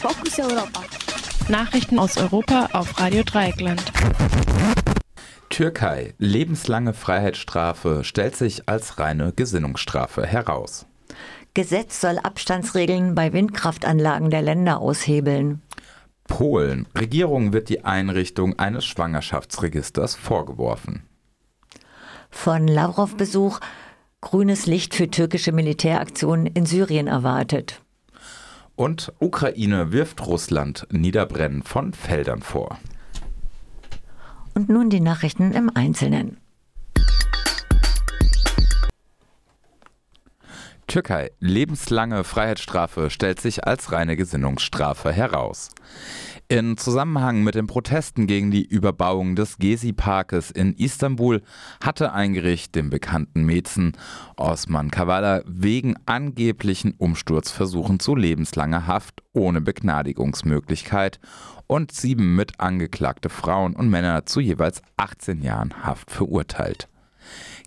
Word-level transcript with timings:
Fokus 0.00 0.38
Europa. 0.38 0.82
Nachrichten 1.50 1.98
aus 1.98 2.16
Europa 2.16 2.70
auf 2.72 2.98
Radio 2.98 3.22
Dreieckland. 3.22 3.84
Türkei. 5.50 6.14
Lebenslange 6.16 6.94
Freiheitsstrafe 6.94 8.02
stellt 8.02 8.34
sich 8.34 8.66
als 8.66 8.98
reine 8.98 9.34
Gesinnungsstrafe 9.36 10.24
heraus. 10.24 10.86
Gesetz 11.52 12.00
soll 12.00 12.18
Abstandsregeln 12.18 13.14
bei 13.14 13.34
Windkraftanlagen 13.34 14.30
der 14.30 14.40
Länder 14.40 14.80
aushebeln. 14.80 15.60
Polen. 16.24 16.88
Regierung 16.98 17.52
wird 17.52 17.68
die 17.68 17.84
Einrichtung 17.84 18.58
eines 18.58 18.86
Schwangerschaftsregisters 18.86 20.14
vorgeworfen. 20.14 21.02
Von 22.30 22.66
Lavrov-Besuch 22.66 23.60
grünes 24.22 24.64
Licht 24.64 24.94
für 24.94 25.10
türkische 25.10 25.52
Militäraktionen 25.52 26.46
in 26.46 26.64
Syrien 26.64 27.06
erwartet. 27.06 27.82
Und 28.80 29.12
Ukraine 29.18 29.92
wirft 29.92 30.26
Russland 30.26 30.86
Niederbrennen 30.90 31.62
von 31.62 31.92
Feldern 31.92 32.40
vor. 32.40 32.78
Und 34.54 34.70
nun 34.70 34.88
die 34.88 35.00
Nachrichten 35.00 35.52
im 35.52 35.70
Einzelnen. 35.74 36.38
Türkei. 40.86 41.30
Lebenslange 41.40 42.24
Freiheitsstrafe 42.24 43.10
stellt 43.10 43.38
sich 43.38 43.64
als 43.66 43.92
reine 43.92 44.16
Gesinnungsstrafe 44.16 45.12
heraus. 45.12 45.72
In 46.52 46.76
Zusammenhang 46.76 47.44
mit 47.44 47.54
den 47.54 47.68
Protesten 47.68 48.26
gegen 48.26 48.50
die 48.50 48.64
Überbauung 48.64 49.36
des 49.36 49.58
Gezi-Parkes 49.58 50.50
in 50.50 50.74
Istanbul 50.74 51.42
hatte 51.80 52.12
ein 52.12 52.32
Gericht 52.32 52.74
den 52.74 52.90
bekannten 52.90 53.44
Mäzen 53.44 53.92
Osman 54.36 54.90
Kavala 54.90 55.42
wegen 55.46 55.94
angeblichen 56.06 56.94
Umsturzversuchen 56.98 58.00
zu 58.00 58.16
lebenslanger 58.16 58.88
Haft 58.88 59.22
ohne 59.32 59.60
Begnadigungsmöglichkeit 59.60 61.20
und 61.68 61.92
sieben 61.92 62.34
mit 62.34 62.58
angeklagte 62.58 63.28
Frauen 63.28 63.76
und 63.76 63.88
Männer 63.88 64.26
zu 64.26 64.40
jeweils 64.40 64.82
18 64.96 65.42
Jahren 65.42 65.84
Haft 65.84 66.10
verurteilt. 66.10 66.89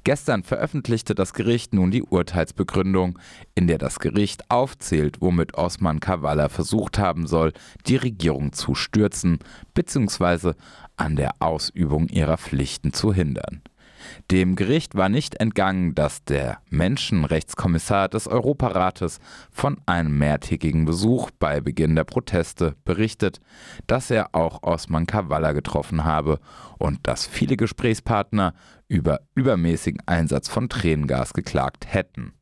Gestern 0.05 0.43
veröffentlichte 0.43 1.15
das 1.15 1.33
Gericht 1.33 1.73
nun 1.73 1.89
die 1.89 2.03
Urteilsbegründung, 2.03 3.17
in 3.55 3.67
der 3.67 3.77
das 3.77 3.99
Gericht 3.99 4.49
aufzählt, 4.51 5.21
womit 5.21 5.53
Osman 5.53 6.01
Kavala 6.01 6.49
versucht 6.49 6.99
haben 6.99 7.25
soll, 7.25 7.53
die 7.87 7.95
Regierung 7.95 8.51
zu 8.51 8.75
stürzen 8.75 9.39
bzw. 9.73 10.53
an 10.97 11.15
der 11.15 11.35
Ausübung 11.39 12.09
ihrer 12.09 12.37
Pflichten 12.37 12.91
zu 12.91 13.13
hindern. 13.13 13.61
Dem 14.31 14.55
Gericht 14.55 14.95
war 14.95 15.09
nicht 15.09 15.35
entgangen, 15.35 15.95
dass 15.95 16.23
der 16.23 16.59
Menschenrechtskommissar 16.69 18.09
des 18.09 18.27
Europarates 18.27 19.19
von 19.51 19.77
einem 19.85 20.17
mehrtägigen 20.17 20.85
Besuch 20.85 21.31
bei 21.39 21.61
Beginn 21.61 21.95
der 21.95 22.03
Proteste 22.03 22.75
berichtet, 22.85 23.39
dass 23.87 24.11
er 24.11 24.35
auch 24.35 24.63
Osman 24.63 25.07
Kavala 25.07 25.51
getroffen 25.51 26.03
habe 26.03 26.39
und 26.77 26.99
dass 27.07 27.25
viele 27.25 27.57
Gesprächspartner 27.57 28.53
über 28.87 29.21
übermäßigen 29.35 30.01
Einsatz 30.05 30.47
von 30.47 30.69
Tränengas 30.69 31.33
geklagt 31.33 31.93
hätten. 31.93 32.33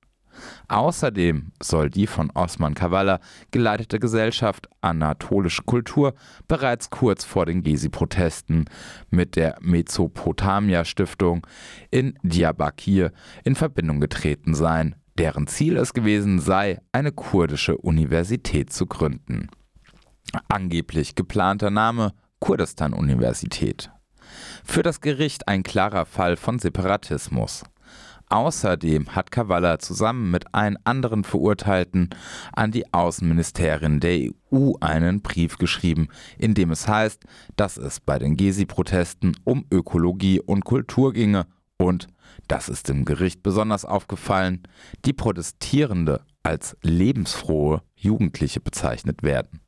Außerdem 0.68 1.52
soll 1.62 1.90
die 1.90 2.08
von 2.08 2.32
Osman 2.32 2.74
Kavala 2.74 3.20
geleitete 3.52 4.00
Gesellschaft 4.00 4.70
Anatolische 4.82 5.64
Kultur 5.64 6.14
bereits 6.48 6.90
kurz 6.90 7.24
vor 7.24 7.46
den 7.46 7.64
Gezi-Protesten 7.64 8.66
mit 9.10 9.36
der 9.36 9.58
Mesopotamia-Stiftung 9.62 11.46
in 11.90 12.18
Diyarbakir 12.24 13.12
in 13.44 13.56
Verbindung 13.56 14.00
getreten 14.00 14.54
sein, 14.54 14.96
deren 15.18 15.48
Ziel 15.48 15.78
es 15.78 15.94
gewesen 15.94 16.40
sei, 16.40 16.80
eine 16.92 17.12
kurdische 17.12 17.78
Universität 17.78 18.72
zu 18.72 18.86
gründen. 18.86 19.50
Angeblich 20.48 21.16
geplanter 21.16 21.70
Name 21.70 22.14
Kurdistan-Universität. 22.40 23.92
Für 24.64 24.84
das 24.84 25.02
Gericht 25.02 25.48
ein 25.48 25.64
klarer 25.64 26.06
Fall 26.06 26.38
von 26.38 26.60
Separatismus. 26.60 27.64
Außerdem 28.32 29.14
hat 29.14 29.30
Kavala 29.30 29.78
zusammen 29.80 30.32
mit 30.32 30.46
allen 30.54 30.78
anderen 30.86 31.26
Verurteilten 31.26 32.12
an 32.54 32.72
die 32.72 32.94
Außenministerin 32.94 34.00
der 34.00 34.30
EU 34.54 34.72
einen 34.80 35.22
Brief 35.22 35.58
geschrieben, 35.58 36.08
in 36.38 36.54
dem 36.54 36.72
es 36.72 36.88
heißt, 36.88 37.26
dass 37.58 37.76
es 37.76 38.00
bei 38.00 38.20
den 38.20 38.38
Gezi-Protesten 38.38 39.36
um 39.44 39.66
Ökologie 39.70 40.40
und 40.40 40.64
Kultur 40.64 41.12
ginge 41.12 41.46
und, 41.76 42.08
das 42.48 42.70
ist 42.70 42.88
dem 42.88 43.04
Gericht 43.04 43.44
besonders 43.44 43.84
aufgefallen, 43.84 44.64
die 45.04 45.12
Protestierende 45.12 46.22
als 46.42 46.78
lebensfrohe 46.84 47.82
Jugendliche 47.96 48.62
bezeichnet 48.62 49.24
werden. 49.24 49.60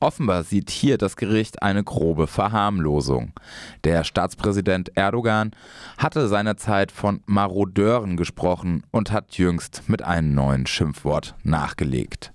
Offenbar 0.00 0.44
sieht 0.44 0.70
hier 0.70 0.98
das 0.98 1.16
Gericht 1.16 1.62
eine 1.62 1.84
grobe 1.84 2.26
Verharmlosung. 2.26 3.32
Der 3.84 4.04
Staatspräsident 4.04 4.96
Erdogan 4.96 5.52
hatte 5.98 6.28
seinerzeit 6.28 6.92
von 6.92 7.22
Marodeuren 7.26 8.16
gesprochen 8.16 8.84
und 8.90 9.12
hat 9.12 9.36
jüngst 9.38 9.82
mit 9.88 10.02
einem 10.02 10.34
neuen 10.34 10.66
Schimpfwort 10.66 11.34
nachgelegt. 11.42 12.32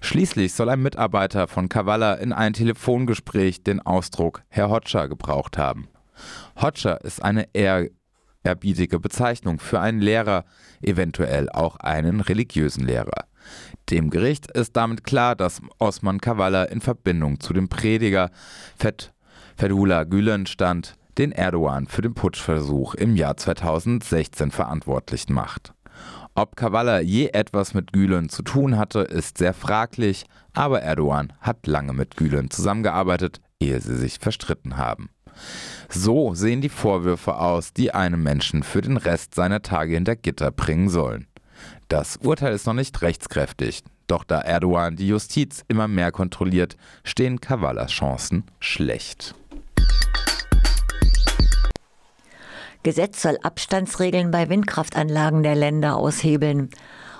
Schließlich 0.00 0.54
soll 0.54 0.68
ein 0.68 0.82
Mitarbeiter 0.82 1.48
von 1.48 1.68
Kavala 1.68 2.14
in 2.14 2.32
einem 2.32 2.52
Telefongespräch 2.52 3.62
den 3.62 3.80
Ausdruck 3.80 4.42
Herr 4.48 4.70
Hotscher 4.70 5.08
gebraucht 5.08 5.58
haben. 5.58 5.88
Hotscher 6.60 7.04
ist 7.04 7.22
eine 7.22 7.48
ehrerbietige 7.52 9.00
Bezeichnung 9.00 9.58
für 9.58 9.80
einen 9.80 10.00
Lehrer, 10.00 10.44
eventuell 10.80 11.48
auch 11.50 11.76
einen 11.76 12.20
religiösen 12.20 12.84
Lehrer. 12.86 13.26
Dem 13.90 14.10
Gericht 14.10 14.50
ist 14.50 14.76
damit 14.76 15.04
klar, 15.04 15.36
dass 15.36 15.60
Osman 15.78 16.20
Kavala 16.20 16.64
in 16.64 16.80
Verbindung 16.80 17.40
zu 17.40 17.52
dem 17.52 17.68
Prediger 17.68 18.30
Fethullah 19.56 20.04
Gülen 20.04 20.46
stand, 20.46 20.96
den 21.18 21.32
Erdogan 21.32 21.86
für 21.86 22.02
den 22.02 22.14
Putschversuch 22.14 22.94
im 22.94 23.16
Jahr 23.16 23.36
2016 23.36 24.50
verantwortlich 24.50 25.28
macht. 25.28 25.72
Ob 26.34 26.56
Kavala 26.56 27.00
je 27.00 27.28
etwas 27.28 27.72
mit 27.72 27.92
Gülen 27.92 28.28
zu 28.28 28.42
tun 28.42 28.76
hatte, 28.76 29.00
ist 29.00 29.38
sehr 29.38 29.54
fraglich, 29.54 30.26
aber 30.52 30.82
Erdogan 30.82 31.32
hat 31.40 31.66
lange 31.66 31.94
mit 31.94 32.16
Gülen 32.16 32.50
zusammengearbeitet, 32.50 33.40
ehe 33.58 33.80
sie 33.80 33.96
sich 33.96 34.18
verstritten 34.18 34.76
haben. 34.76 35.08
So 35.88 36.34
sehen 36.34 36.60
die 36.60 36.68
Vorwürfe 36.68 37.36
aus, 37.36 37.72
die 37.72 37.94
einen 37.94 38.22
Menschen 38.22 38.62
für 38.62 38.82
den 38.82 38.96
Rest 38.96 39.34
seiner 39.34 39.62
Tage 39.62 39.94
hinter 39.94 40.16
Gitter 40.16 40.50
bringen 40.50 40.88
sollen. 40.88 41.26
Das 41.88 42.16
Urteil 42.16 42.52
ist 42.52 42.66
noch 42.66 42.74
nicht 42.74 43.00
rechtskräftig, 43.00 43.84
doch 44.08 44.24
da 44.24 44.40
Erdogan 44.40 44.96
die 44.96 45.06
Justiz 45.06 45.64
immer 45.68 45.86
mehr 45.86 46.10
kontrolliert, 46.10 46.76
stehen 47.04 47.40
Kavalas 47.40 47.92
Chancen 47.92 48.42
schlecht. 48.58 49.36
Gesetz 52.82 53.22
soll 53.22 53.38
Abstandsregeln 53.40 54.32
bei 54.32 54.48
Windkraftanlagen 54.48 55.44
der 55.44 55.54
Länder 55.54 55.96
aushebeln. 55.96 56.70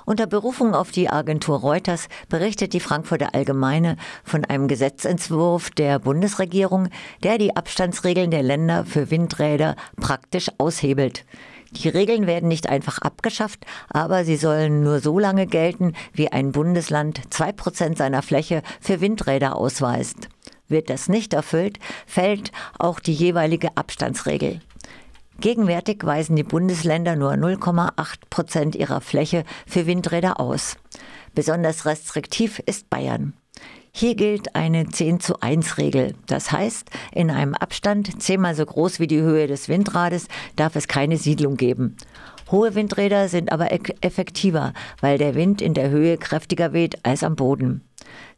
Unter 0.04 0.26
Berufung 0.26 0.74
auf 0.74 0.90
die 0.90 1.10
Agentur 1.10 1.58
Reuters 1.58 2.08
berichtet 2.28 2.72
die 2.72 2.80
Frankfurter 2.80 3.34
Allgemeine 3.34 3.96
von 4.24 4.44
einem 4.44 4.66
Gesetzentwurf 4.66 5.70
der 5.70 6.00
Bundesregierung, 6.00 6.88
der 7.22 7.38
die 7.38 7.56
Abstandsregeln 7.56 8.30
der 8.32 8.42
Länder 8.42 8.84
für 8.84 9.10
Windräder 9.10 9.76
praktisch 9.96 10.48
aushebelt. 10.58 11.24
Die 11.82 11.88
Regeln 11.88 12.26
werden 12.26 12.48
nicht 12.48 12.68
einfach 12.68 12.98
abgeschafft, 12.98 13.64
aber 13.88 14.24
sie 14.24 14.36
sollen 14.36 14.82
nur 14.82 15.00
so 15.00 15.18
lange 15.18 15.46
gelten, 15.46 15.92
wie 16.12 16.32
ein 16.32 16.52
Bundesland 16.52 17.20
zwei 17.30 17.52
Prozent 17.52 17.98
seiner 17.98 18.22
Fläche 18.22 18.62
für 18.80 19.00
Windräder 19.00 19.56
ausweist. 19.56 20.28
Wird 20.68 20.90
das 20.90 21.08
nicht 21.08 21.32
erfüllt, 21.32 21.78
fällt 22.06 22.50
auch 22.78 22.98
die 22.98 23.12
jeweilige 23.12 23.76
Abstandsregel. 23.76 24.60
Gegenwärtig 25.38 26.04
weisen 26.04 26.34
die 26.34 26.42
Bundesländer 26.42 27.14
nur 27.14 27.32
0,8 27.32 28.16
Prozent 28.30 28.74
ihrer 28.74 29.00
Fläche 29.02 29.44
für 29.66 29.86
Windräder 29.86 30.40
aus. 30.40 30.76
Besonders 31.34 31.84
restriktiv 31.84 32.58
ist 32.64 32.88
Bayern. 32.88 33.34
Hier 33.98 34.14
gilt 34.14 34.54
eine 34.54 34.86
10 34.86 35.20
zu 35.20 35.40
1 35.40 35.78
Regel. 35.78 36.12
Das 36.26 36.52
heißt, 36.52 36.90
in 37.12 37.30
einem 37.30 37.54
Abstand 37.54 38.22
zehnmal 38.22 38.54
so 38.54 38.66
groß 38.66 39.00
wie 39.00 39.06
die 39.06 39.22
Höhe 39.22 39.46
des 39.46 39.70
Windrades 39.70 40.28
darf 40.54 40.76
es 40.76 40.86
keine 40.86 41.16
Siedlung 41.16 41.56
geben. 41.56 41.96
Hohe 42.50 42.74
Windräder 42.74 43.30
sind 43.30 43.50
aber 43.50 43.72
effektiver, 43.72 44.74
weil 45.00 45.16
der 45.16 45.34
Wind 45.34 45.62
in 45.62 45.72
der 45.72 45.88
Höhe 45.88 46.18
kräftiger 46.18 46.74
weht 46.74 47.06
als 47.06 47.24
am 47.24 47.36
Boden. 47.36 47.88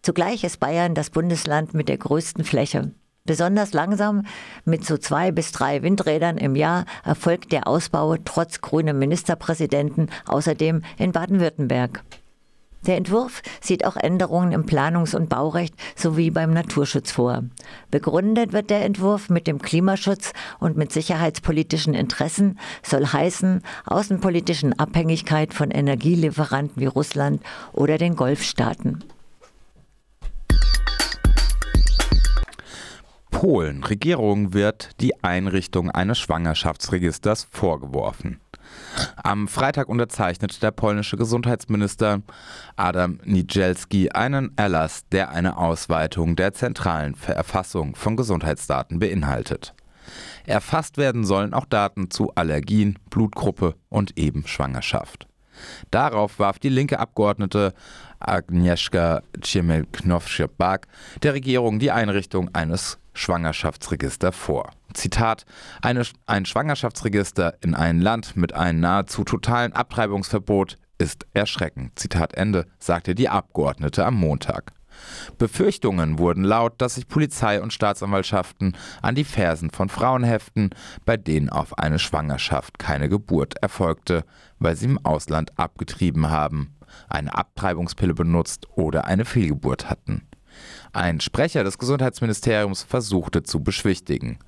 Zugleich 0.00 0.44
ist 0.44 0.60
Bayern 0.60 0.94
das 0.94 1.10
Bundesland 1.10 1.74
mit 1.74 1.88
der 1.88 1.98
größten 1.98 2.44
Fläche. 2.44 2.92
Besonders 3.24 3.72
langsam, 3.72 4.26
mit 4.64 4.86
so 4.86 4.96
zwei 4.96 5.32
bis 5.32 5.50
drei 5.50 5.82
Windrädern 5.82 6.38
im 6.38 6.54
Jahr, 6.54 6.84
erfolgt 7.04 7.50
der 7.50 7.66
Ausbau 7.66 8.14
trotz 8.24 8.60
grünem 8.60 9.00
Ministerpräsidenten 9.00 10.08
außerdem 10.24 10.82
in 10.98 11.10
Baden-Württemberg. 11.10 12.04
Der 12.86 12.96
Entwurf 12.96 13.42
sieht 13.60 13.84
auch 13.84 13.96
Änderungen 13.96 14.52
im 14.52 14.64
Planungs- 14.64 15.14
und 15.14 15.28
Baurecht 15.28 15.74
sowie 15.96 16.30
beim 16.30 16.52
Naturschutz 16.52 17.10
vor. 17.10 17.44
Begründet 17.90 18.52
wird 18.52 18.70
der 18.70 18.84
Entwurf 18.84 19.28
mit 19.28 19.46
dem 19.46 19.60
Klimaschutz 19.60 20.32
und 20.58 20.76
mit 20.76 20.92
sicherheitspolitischen 20.92 21.94
Interessen, 21.94 22.58
soll 22.82 23.06
heißen 23.06 23.62
außenpolitischen 23.86 24.78
Abhängigkeit 24.78 25.52
von 25.54 25.70
Energielieferanten 25.70 26.80
wie 26.80 26.86
Russland 26.86 27.42
oder 27.72 27.98
den 27.98 28.16
Golfstaaten. 28.16 29.04
Polen. 33.30 33.84
Regierung 33.84 34.52
wird 34.52 35.00
die 35.00 35.22
Einrichtung 35.22 35.90
eines 35.90 36.18
Schwangerschaftsregisters 36.18 37.46
vorgeworfen. 37.50 38.40
Am 39.16 39.48
Freitag 39.48 39.88
unterzeichnete 39.88 40.60
der 40.60 40.70
polnische 40.70 41.16
Gesundheitsminister 41.16 42.22
Adam 42.76 43.20
Niedzielski 43.24 44.10
einen 44.10 44.52
Erlass, 44.56 45.06
der 45.10 45.30
eine 45.30 45.56
Ausweitung 45.56 46.36
der 46.36 46.52
zentralen 46.54 47.14
Erfassung 47.26 47.94
von 47.94 48.16
Gesundheitsdaten 48.16 48.98
beinhaltet. 48.98 49.74
Erfasst 50.46 50.96
werden 50.96 51.24
sollen 51.24 51.52
auch 51.52 51.66
Daten 51.66 52.10
zu 52.10 52.32
Allergien, 52.34 52.98
Blutgruppe 53.10 53.74
und 53.88 54.18
eben 54.18 54.46
Schwangerschaft. 54.46 55.28
Darauf 55.90 56.38
warf 56.38 56.58
die 56.58 56.68
linke 56.68 56.98
Abgeordnete 56.98 57.74
Agnieszka 58.20 59.22
Ciemielknowska 59.42 60.80
der 61.22 61.34
Regierung 61.34 61.78
die 61.78 61.90
Einrichtung 61.90 62.54
eines 62.54 62.98
Schwangerschaftsregisters 63.12 64.36
vor. 64.36 64.70
Zitat, 64.98 65.46
eine, 65.80 66.02
ein 66.26 66.44
Schwangerschaftsregister 66.44 67.54
in 67.60 67.74
ein 67.74 68.00
Land 68.00 68.36
mit 68.36 68.52
einem 68.52 68.80
nahezu 68.80 69.22
totalen 69.22 69.72
Abtreibungsverbot 69.72 70.76
ist 70.98 71.26
erschreckend. 71.34 71.96
Zitat 71.96 72.34
Ende, 72.34 72.66
sagte 72.80 73.14
die 73.14 73.28
Abgeordnete 73.28 74.04
am 74.04 74.14
Montag. 74.14 74.72
Befürchtungen 75.38 76.18
wurden 76.18 76.42
laut, 76.42 76.74
dass 76.78 76.96
sich 76.96 77.06
Polizei 77.06 77.62
und 77.62 77.72
Staatsanwaltschaften 77.72 78.76
an 79.00 79.14
die 79.14 79.22
Fersen 79.22 79.70
von 79.70 79.88
Frauen 79.88 80.24
heften, 80.24 80.70
bei 81.04 81.16
denen 81.16 81.48
auf 81.48 81.78
eine 81.78 82.00
Schwangerschaft 82.00 82.80
keine 82.80 83.08
Geburt 83.08 83.54
erfolgte, 83.62 84.24
weil 84.58 84.74
sie 84.74 84.86
im 84.86 85.04
Ausland 85.04 85.56
abgetrieben 85.56 86.30
haben, 86.30 86.74
eine 87.08 87.32
Abtreibungspille 87.32 88.14
benutzt 88.14 88.66
oder 88.74 89.04
eine 89.04 89.24
Fehlgeburt 89.24 89.88
hatten. 89.88 90.26
Ein 90.92 91.20
Sprecher 91.20 91.64
des 91.64 91.78
Gesundheitsministeriums 91.78 92.82
versuchte 92.82 93.42
zu 93.42 93.62
beschwichtigen. 93.62 94.38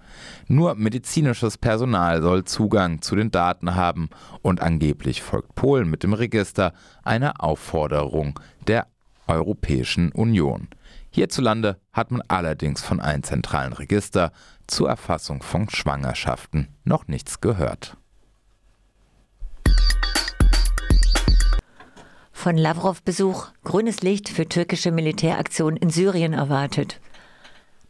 Nur 0.48 0.74
medizinisches 0.74 1.58
Personal 1.58 2.22
soll 2.22 2.44
Zugang 2.44 3.02
zu 3.02 3.16
den 3.16 3.30
Daten 3.30 3.74
haben 3.74 4.10
und 4.42 4.60
angeblich 4.60 5.22
folgt 5.22 5.54
Polen 5.54 5.90
mit 5.90 6.02
dem 6.02 6.12
Register 6.12 6.72
einer 7.02 7.42
Aufforderung 7.42 8.38
der 8.66 8.86
Europäischen 9.26 10.12
Union. 10.12 10.68
Hierzulande 11.10 11.80
hat 11.92 12.10
man 12.10 12.22
allerdings 12.28 12.82
von 12.82 13.00
einem 13.00 13.22
zentralen 13.22 13.72
Register 13.72 14.32
zur 14.66 14.88
Erfassung 14.88 15.42
von 15.42 15.68
Schwangerschaften 15.68 16.68
noch 16.84 17.08
nichts 17.08 17.40
gehört. 17.40 17.96
Von 22.40 22.56
Lavrov-Besuch 22.56 23.48
grünes 23.64 24.00
Licht 24.00 24.30
für 24.30 24.48
türkische 24.48 24.92
Militäraktion 24.92 25.76
in 25.76 25.90
Syrien 25.90 26.32
erwartet. 26.32 26.98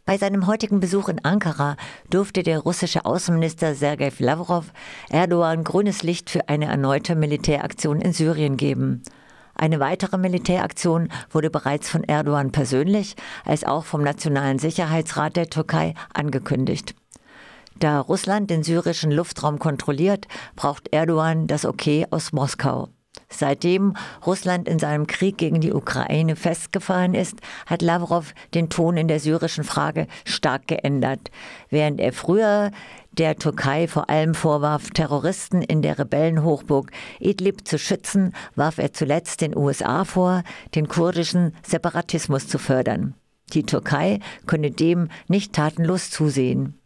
Bei 0.03 0.17
seinem 0.17 0.45
heutigen 0.45 0.81
Besuch 0.81 1.07
in 1.07 1.23
Ankara 1.23 1.77
durfte 2.09 2.43
der 2.43 2.59
russische 2.59 3.05
Außenminister 3.05 3.75
Sergei 3.75 4.11
Lavrov 4.19 4.73
Erdogan 5.09 5.63
grünes 5.63 6.03
Licht 6.03 6.29
für 6.29 6.49
eine 6.49 6.65
erneute 6.65 7.15
Militäraktion 7.15 8.01
in 8.01 8.11
Syrien 8.11 8.57
geben. 8.57 9.03
Eine 9.55 9.79
weitere 9.79 10.17
Militäraktion 10.17 11.07
wurde 11.29 11.49
bereits 11.49 11.89
von 11.89 12.03
Erdogan 12.03 12.51
persönlich 12.51 13.15
als 13.45 13.63
auch 13.63 13.85
vom 13.85 14.03
Nationalen 14.03 14.59
Sicherheitsrat 14.59 15.37
der 15.37 15.49
Türkei 15.49 15.93
angekündigt. 16.13 16.93
Da 17.79 18.01
Russland 18.01 18.49
den 18.49 18.63
syrischen 18.63 19.11
Luftraum 19.11 19.59
kontrolliert, 19.59 20.27
braucht 20.57 20.93
Erdogan 20.93 21.47
das 21.47 21.63
Okay 21.63 22.05
aus 22.11 22.33
Moskau. 22.33 22.89
Seitdem 23.31 23.95
Russland 24.25 24.67
in 24.67 24.77
seinem 24.77 25.07
Krieg 25.07 25.37
gegen 25.37 25.61
die 25.61 25.73
Ukraine 25.73 26.35
festgefahren 26.35 27.13
ist, 27.13 27.39
hat 27.65 27.81
Lavrov 27.81 28.33
den 28.53 28.69
Ton 28.69 28.97
in 28.97 29.07
der 29.07 29.19
syrischen 29.19 29.63
Frage 29.63 30.07
stark 30.25 30.67
geändert. 30.67 31.31
Während 31.69 31.99
er 31.99 32.13
früher 32.13 32.71
der 33.13 33.37
Türkei 33.37 33.87
vor 33.87 34.09
allem 34.09 34.35
vorwarf, 34.35 34.91
Terroristen 34.91 35.61
in 35.61 35.81
der 35.81 35.97
Rebellenhochburg 35.97 36.91
Idlib 37.19 37.67
zu 37.67 37.79
schützen, 37.79 38.33
warf 38.55 38.77
er 38.77 38.93
zuletzt 38.93 39.41
den 39.41 39.55
USA 39.55 40.05
vor, 40.05 40.43
den 40.75 40.87
kurdischen 40.87 41.55
Separatismus 41.63 42.47
zu 42.47 42.57
fördern. 42.57 43.15
Die 43.53 43.63
Türkei 43.63 44.19
könne 44.45 44.71
dem 44.71 45.09
nicht 45.27 45.53
tatenlos 45.53 46.09
zusehen. 46.09 46.80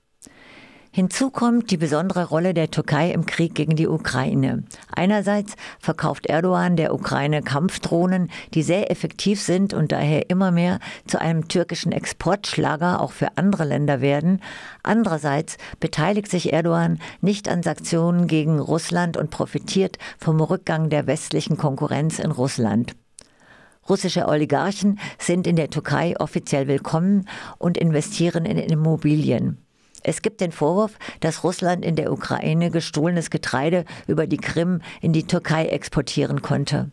Hinzu 0.95 1.29
kommt 1.29 1.71
die 1.71 1.77
besondere 1.77 2.23
Rolle 2.23 2.53
der 2.53 2.71
Türkei 2.71 3.11
im 3.11 3.25
Krieg 3.25 3.53
gegen 3.53 3.75
die 3.75 3.89
Ukraine. 3.89 4.63
Einerseits 4.95 5.55
verkauft 5.77 6.25
Erdogan 6.25 6.77
der 6.77 6.93
Ukraine 6.93 7.41
Kampfdrohnen, 7.41 8.31
die 8.53 8.63
sehr 8.63 8.89
effektiv 8.89 9.41
sind 9.41 9.73
und 9.73 9.91
daher 9.91 10.29
immer 10.29 10.51
mehr 10.51 10.79
zu 11.05 11.19
einem 11.19 11.49
türkischen 11.49 11.91
Exportschlager 11.91 13.01
auch 13.01 13.11
für 13.11 13.35
andere 13.35 13.65
Länder 13.65 13.99
werden. 13.99 14.41
Andererseits 14.83 15.57
beteiligt 15.81 16.31
sich 16.31 16.53
Erdogan 16.53 16.99
nicht 17.19 17.49
an 17.49 17.61
Sanktionen 17.61 18.27
gegen 18.27 18.57
Russland 18.59 19.17
und 19.17 19.31
profitiert 19.31 19.97
vom 20.17 20.39
Rückgang 20.39 20.89
der 20.89 21.07
westlichen 21.07 21.57
Konkurrenz 21.57 22.19
in 22.19 22.31
Russland. 22.31 22.95
Russische 23.89 24.29
Oligarchen 24.29 24.97
sind 25.19 25.45
in 25.45 25.57
der 25.57 25.69
Türkei 25.69 26.15
offiziell 26.17 26.69
willkommen 26.69 27.27
und 27.57 27.77
investieren 27.77 28.45
in 28.45 28.57
Immobilien. 28.57 29.64
Es 30.07 30.21
gibt 30.21 30.39
den 30.39 30.51
Vorwurf, 30.51 30.99
dass 31.19 31.43
Russland 31.43 31.83
in 31.83 31.95
der 31.95 32.11
Ukraine 32.11 32.69
gestohlenes 32.69 33.31
Getreide 33.31 33.85
über 34.05 34.27
die 34.27 34.37
Krim 34.37 34.81
in 35.01 35.13
die 35.13 35.25
Türkei 35.25 35.65
exportieren 35.65 36.43
konnte. 36.43 36.91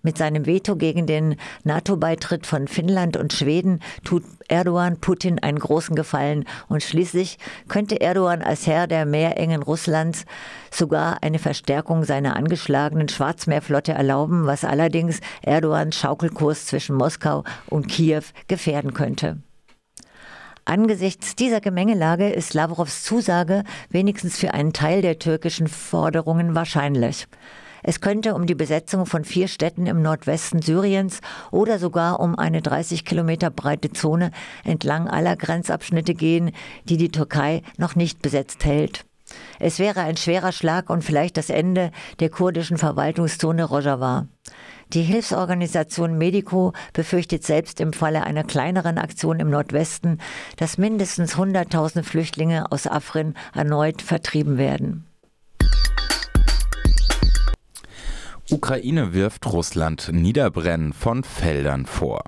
Mit 0.00 0.16
seinem 0.16 0.46
Veto 0.46 0.76
gegen 0.76 1.06
den 1.06 1.36
NATO-Beitritt 1.64 2.46
von 2.46 2.66
Finnland 2.66 3.18
und 3.18 3.34
Schweden 3.34 3.80
tut 4.02 4.22
Erdogan 4.48 4.98
Putin 4.98 5.40
einen 5.40 5.58
großen 5.58 5.94
Gefallen 5.94 6.46
und 6.68 6.82
schließlich 6.82 7.36
könnte 7.68 8.00
Erdogan 8.00 8.40
als 8.40 8.66
Herr 8.66 8.86
der 8.86 9.04
Meerengen 9.04 9.62
Russlands 9.62 10.24
sogar 10.70 11.22
eine 11.22 11.38
Verstärkung 11.38 12.04
seiner 12.04 12.34
angeschlagenen 12.36 13.10
Schwarzmeerflotte 13.10 13.92
erlauben, 13.92 14.46
was 14.46 14.64
allerdings 14.64 15.20
Erdogans 15.42 15.96
Schaukelkurs 15.96 16.64
zwischen 16.64 16.96
Moskau 16.96 17.44
und 17.66 17.88
Kiew 17.88 18.22
gefährden 18.46 18.94
könnte. 18.94 19.42
Angesichts 20.68 21.34
dieser 21.34 21.62
Gemengelage 21.62 22.28
ist 22.28 22.52
Lavrovs 22.52 23.02
Zusage 23.02 23.64
wenigstens 23.88 24.36
für 24.36 24.52
einen 24.52 24.74
Teil 24.74 25.00
der 25.00 25.18
türkischen 25.18 25.66
Forderungen 25.66 26.54
wahrscheinlich. 26.54 27.26
Es 27.82 28.02
könnte 28.02 28.34
um 28.34 28.44
die 28.44 28.54
Besetzung 28.54 29.06
von 29.06 29.24
vier 29.24 29.48
Städten 29.48 29.86
im 29.86 30.02
Nordwesten 30.02 30.60
Syriens 30.60 31.22
oder 31.50 31.78
sogar 31.78 32.20
um 32.20 32.38
eine 32.38 32.60
30 32.60 33.06
Kilometer 33.06 33.48
breite 33.48 33.92
Zone 33.92 34.30
entlang 34.62 35.08
aller 35.08 35.36
Grenzabschnitte 35.36 36.12
gehen, 36.12 36.50
die 36.84 36.98
die 36.98 37.10
Türkei 37.10 37.62
noch 37.78 37.96
nicht 37.96 38.20
besetzt 38.20 38.66
hält. 38.66 39.07
Es 39.58 39.78
wäre 39.78 40.00
ein 40.00 40.16
schwerer 40.16 40.52
Schlag 40.52 40.90
und 40.90 41.02
vielleicht 41.02 41.36
das 41.36 41.50
Ende 41.50 41.90
der 42.20 42.30
kurdischen 42.30 42.78
Verwaltungszone 42.78 43.64
Rojava. 43.64 44.28
Die 44.94 45.02
Hilfsorganisation 45.02 46.16
Medico 46.16 46.72
befürchtet 46.94 47.44
selbst 47.44 47.80
im 47.80 47.92
Falle 47.92 48.24
einer 48.24 48.44
kleineren 48.44 48.96
Aktion 48.96 49.38
im 49.38 49.50
Nordwesten, 49.50 50.18
dass 50.56 50.78
mindestens 50.78 51.34
100.000 51.36 52.02
Flüchtlinge 52.02 52.72
aus 52.72 52.86
Afrin 52.86 53.34
erneut 53.54 54.00
vertrieben 54.00 54.56
werden. 54.56 55.04
Ukraine 58.50 59.12
wirft 59.12 59.46
Russland 59.52 60.08
Niederbrennen 60.10 60.94
von 60.94 61.22
Feldern 61.22 61.84
vor. 61.84 62.22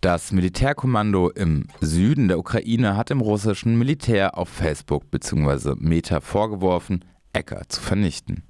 Das 0.00 0.32
Militärkommando 0.32 1.28
im 1.28 1.66
Süden 1.82 2.28
der 2.28 2.38
Ukraine 2.38 2.96
hat 2.96 3.10
dem 3.10 3.20
russischen 3.20 3.76
Militär 3.76 4.38
auf 4.38 4.48
Facebook 4.48 5.10
bzw. 5.10 5.74
Meta 5.76 6.22
vorgeworfen, 6.22 7.04
Äcker 7.34 7.68
zu 7.68 7.82
vernichten. 7.82 8.44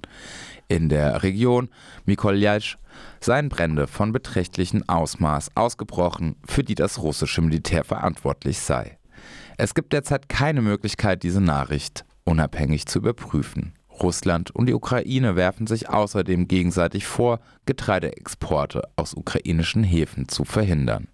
In 0.69 0.87
der 0.87 1.23
Region 1.23 1.67
Mykolaiv 2.05 2.77
seien 3.19 3.49
Brände 3.49 3.87
von 3.87 4.13
beträchtlichem 4.13 4.87
Ausmaß 4.87 5.49
ausgebrochen, 5.55 6.37
für 6.45 6.63
die 6.63 6.75
das 6.75 6.99
russische 6.99 7.41
Militär 7.41 7.83
verantwortlich 7.83 8.59
sei. 8.59 8.97
Es 9.57 9.73
gibt 9.73 9.91
derzeit 9.91 10.29
keine 10.29 10.61
Möglichkeit, 10.61 11.21
diese 11.21 11.41
Nachricht 11.41 12.05
unabhängig 12.23 12.85
zu 12.85 12.99
überprüfen. 12.99 13.73
Russland 14.01 14.51
und 14.51 14.67
die 14.67 14.73
Ukraine 14.73 15.35
werfen 15.35 15.67
sich 15.67 15.89
außerdem 15.89 16.47
gegenseitig 16.47 17.05
vor, 17.05 17.41
Getreideexporte 17.65 18.83
aus 18.95 19.13
ukrainischen 19.13 19.83
Häfen 19.83 20.29
zu 20.29 20.45
verhindern. 20.45 21.09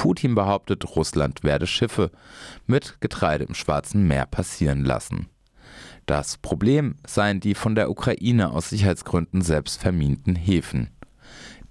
Putin 0.00 0.34
behauptet, 0.34 0.96
Russland 0.96 1.44
werde 1.44 1.66
Schiffe 1.66 2.10
mit 2.66 2.96
Getreide 3.02 3.44
im 3.44 3.52
Schwarzen 3.52 4.08
Meer 4.08 4.24
passieren 4.24 4.82
lassen. 4.82 5.28
Das 6.06 6.38
Problem 6.38 6.94
seien 7.06 7.38
die 7.38 7.54
von 7.54 7.74
der 7.74 7.90
Ukraine 7.90 8.52
aus 8.52 8.70
Sicherheitsgründen 8.70 9.42
selbst 9.42 9.78
verminten 9.82 10.36
Häfen. 10.36 10.88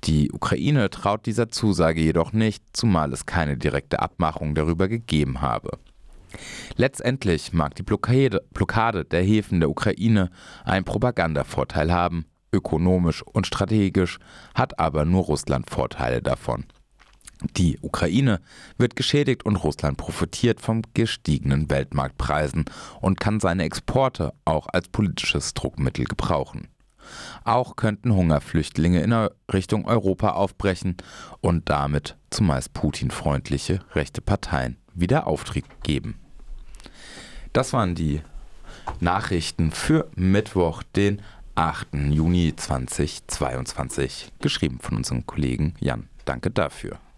Die 0.03 0.31
Ukraine 0.31 0.91
traut 0.91 1.25
dieser 1.25 1.49
Zusage 1.49 2.01
jedoch 2.01 2.31
nicht, 2.31 2.63
zumal 2.71 3.13
es 3.13 3.25
keine 3.25 3.57
direkte 3.57 3.99
Abmachung 3.99 4.53
darüber 4.53 4.87
gegeben 4.87 5.41
habe. 5.41 5.79
Letztendlich 6.75 7.51
mag 7.51 7.73
die 7.73 7.83
Blockade, 7.83 8.43
Blockade 8.53 9.05
der 9.05 9.23
Häfen 9.23 9.59
der 9.59 9.71
Ukraine 9.71 10.29
einen 10.65 10.85
Propagandavorteil 10.85 11.91
haben, 11.91 12.27
ökonomisch 12.53 13.23
und 13.23 13.47
strategisch 13.47 14.19
hat 14.53 14.77
aber 14.77 15.05
nur 15.05 15.23
Russland 15.23 15.67
Vorteile 15.67 16.21
davon. 16.21 16.65
Die 17.41 17.79
Ukraine 17.81 18.41
wird 18.77 18.95
geschädigt 18.95 19.45
und 19.45 19.55
Russland 19.55 19.97
profitiert 19.97 20.59
von 20.59 20.81
gestiegenen 20.93 21.69
Weltmarktpreisen 21.69 22.65
und 22.99 23.19
kann 23.19 23.39
seine 23.39 23.63
Exporte 23.63 24.33
auch 24.43 24.67
als 24.67 24.89
politisches 24.89 25.53
Druckmittel 25.53 26.05
gebrauchen. 26.05 26.67
Auch 27.43 27.75
könnten 27.75 28.13
Hungerflüchtlinge 28.13 29.01
in 29.01 29.13
Richtung 29.51 29.85
Europa 29.85 30.31
aufbrechen 30.31 30.97
und 31.41 31.69
damit 31.69 32.17
zumeist 32.29 32.73
Putin-freundliche 32.73 33.79
rechte 33.93 34.21
Parteien 34.21 34.77
wieder 34.93 35.25
Auftrieb 35.25 35.65
geben. 35.83 36.19
Das 37.53 37.73
waren 37.73 37.95
die 37.95 38.21
Nachrichten 38.99 39.71
für 39.71 40.09
Mittwoch, 40.15 40.83
den 40.83 41.21
8. 41.55 41.87
Juni 42.11 42.53
2022, 42.55 44.31
geschrieben 44.39 44.79
von 44.81 44.97
unserem 44.97 45.25
Kollegen 45.25 45.73
Jan. 45.79 46.09
Danke 46.25 46.51
dafür. 46.51 46.99